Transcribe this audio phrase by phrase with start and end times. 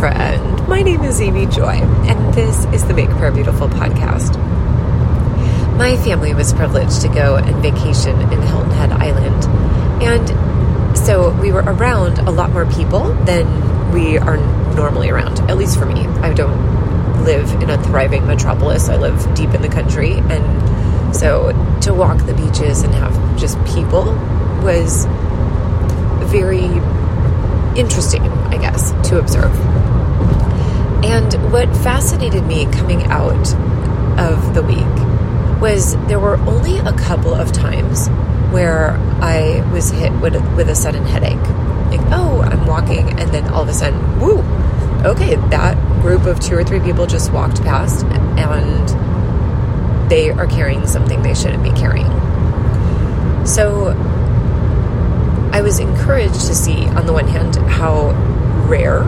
[0.00, 0.66] friend.
[0.66, 4.34] My name is Amy Joy, and this is the Make Prayer Beautiful podcast.
[5.76, 9.44] My family was privileged to go and vacation in Hilton Head Island,
[10.02, 14.38] and so we were around a lot more people than we are
[14.74, 16.06] normally around, at least for me.
[16.22, 21.52] I don't live in a thriving metropolis, I live deep in the country, and so
[21.82, 24.04] to walk the beaches and have just people
[24.64, 25.04] was
[26.30, 26.64] very
[27.78, 29.79] interesting, I guess, to observe.
[31.04, 33.54] And what fascinated me coming out
[34.18, 38.08] of the week was there were only a couple of times
[38.52, 41.36] where I was hit with, with a sudden headache.
[41.90, 44.38] Like, oh, I'm walking, and then all of a sudden, woo,
[45.04, 48.88] okay, that group of two or three people just walked past and
[50.10, 52.10] they are carrying something they shouldn't be carrying.
[53.46, 53.88] So
[55.52, 58.10] I was encouraged to see, on the one hand, how
[58.66, 59.00] rare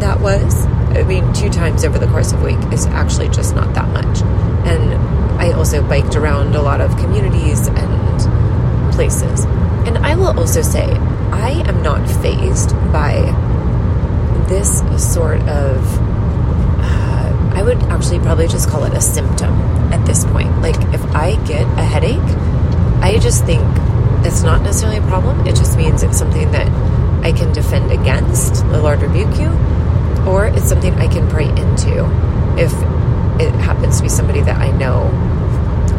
[0.00, 0.66] that was.
[0.66, 3.88] I mean, two times over the course of a week is actually just not that
[3.88, 4.22] much.
[4.66, 4.94] And
[5.40, 9.44] I also biked around a lot of communities and places.
[9.86, 10.84] And I will also say,
[11.32, 13.20] I am not phased by
[14.48, 14.80] this
[15.12, 15.98] sort of,
[16.80, 19.52] uh, I would actually probably just call it a symptom
[19.92, 20.60] at this point.
[20.60, 22.18] Like, if I get a headache,
[23.02, 23.64] I just think
[24.26, 25.46] it's not necessarily a problem.
[25.46, 26.68] It just means it's something that
[27.24, 29.50] I can defend against, the Lord rebuke you,
[30.28, 32.04] or it's something I can pray into
[32.58, 32.72] if
[33.40, 35.08] it happens to be somebody that I know.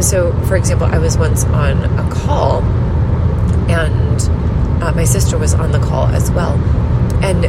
[0.00, 2.62] So, for example, I was once on a call,
[3.70, 6.54] and uh, my sister was on the call as well.
[7.22, 7.46] And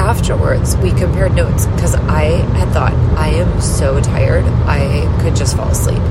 [0.00, 2.24] afterwards, we compared notes because I
[2.58, 6.02] had thought, I am so tired, I could just fall asleep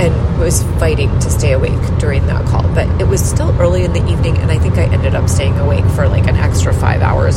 [0.00, 2.62] and was fighting to stay awake during that call.
[2.74, 5.58] But it was still early in the evening, and I think I ended up staying
[5.58, 7.29] awake for like an extra five hours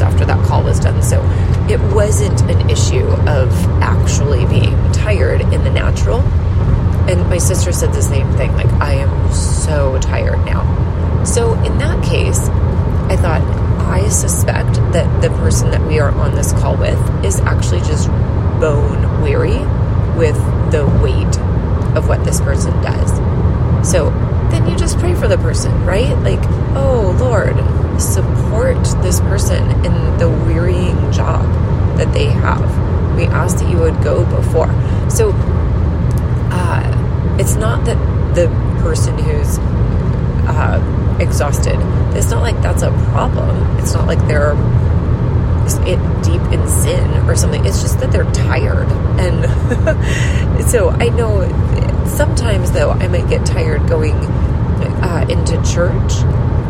[1.73, 6.19] it wasn't an issue of actually being tired in the natural.
[7.09, 11.23] And my sister said the same thing like, I am so tired now.
[11.23, 12.47] So in that case,
[13.09, 13.41] I thought,
[13.81, 18.07] I suspect that the person that we are on this call with is actually just
[18.59, 19.57] bone weary
[20.15, 20.37] with
[20.71, 21.37] the weight
[21.97, 23.89] of what this person does.
[23.89, 24.11] So
[24.51, 26.15] then you just pray for the person, right?
[26.19, 26.43] Like,
[26.75, 27.55] oh Lord,
[28.03, 31.45] support this person in the wearying job
[31.97, 32.61] that they have.
[33.15, 34.67] We ask that you would go before.
[35.09, 35.31] So
[36.51, 37.97] uh, it's not that
[38.35, 38.47] the
[38.81, 39.57] person who's
[40.47, 41.77] uh, exhausted,
[42.15, 43.77] it's not like that's a problem.
[43.79, 44.53] It's not like they're
[45.85, 47.65] it deep in sin or something.
[47.65, 48.87] It's just that they're tired.
[49.17, 51.41] And so I know
[52.07, 54.19] sometimes, though, I might get tired going
[55.13, 56.11] uh, into church,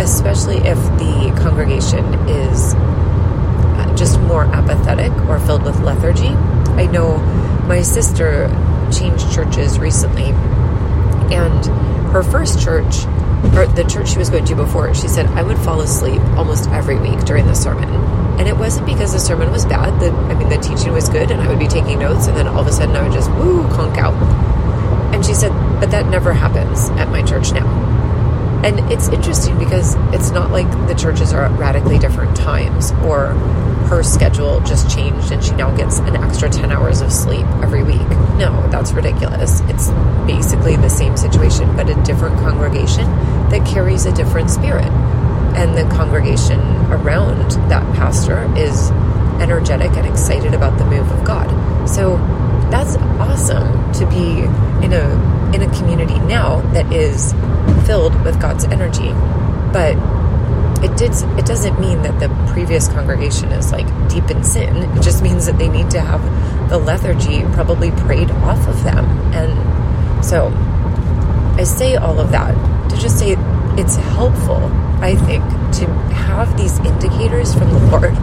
[0.01, 6.27] especially if the congregation is uh, just more apathetic or filled with lethargy.
[6.75, 7.17] I know
[7.67, 8.49] my sister
[8.91, 10.31] changed churches recently,
[11.33, 11.65] and
[12.11, 13.05] her first church,
[13.55, 16.69] or the church she was going to before, she said, I would fall asleep almost
[16.69, 17.89] every week during the sermon.
[18.39, 20.01] And it wasn't because the sermon was bad.
[20.01, 22.47] The, I mean, the teaching was good, and I would be taking notes, and then
[22.47, 24.15] all of a sudden I would just, woo, conk out.
[25.13, 27.92] And she said, but that never happens at my church now.
[28.63, 33.33] And it's interesting because it's not like the churches are at radically different times or
[33.89, 37.83] her schedule just changed and she now gets an extra 10 hours of sleep every
[37.83, 38.07] week.
[38.37, 39.59] No, that's ridiculous.
[39.65, 39.89] It's
[40.25, 43.05] basically the same situation, but a different congregation
[43.49, 44.91] that carries a different spirit.
[45.55, 46.59] And the congregation
[46.91, 48.91] around that pastor is
[49.41, 51.49] energetic and excited about the move of God.
[51.87, 52.17] So
[52.73, 54.39] that's awesome to be
[54.83, 57.33] in a in a community now that is
[57.85, 59.11] filled with God's energy.
[59.71, 59.95] But
[60.83, 64.75] it did it doesn't mean that the previous congregation is like deep in sin.
[64.97, 66.21] It just means that they need to have
[66.67, 69.05] the lethargy probably prayed off of them.
[69.35, 70.47] And so
[71.55, 72.55] I say all of that
[72.89, 73.35] to just say
[73.77, 74.65] it's helpful,
[74.99, 75.43] I think,
[75.77, 75.85] to
[76.15, 78.17] have these indicators from the Lord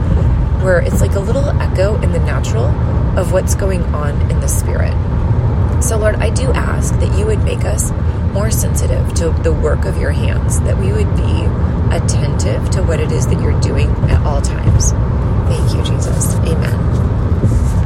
[0.62, 2.66] where it's like a little echo in the natural
[3.18, 4.92] of what's going on in the spirit.
[5.82, 7.90] So, Lord, I do ask that you would make us
[8.32, 11.44] more sensitive to the work of your hands, that we would be
[11.94, 14.92] attentive to what it is that you're doing at all times.
[15.48, 16.34] Thank you, Jesus.
[16.36, 17.79] Amen.